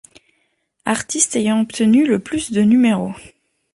[0.85, 3.13] Artistes ayant obtenu le plus de No.